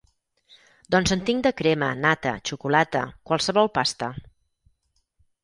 Doncs 0.95 1.11
en 1.15 1.21
tinc 1.27 1.43
de 1.47 1.51
crema, 1.59 1.89
nata, 2.05 2.33
xocolata... 2.51 3.03
qualsevol 3.33 3.71
pasta. 3.79 4.11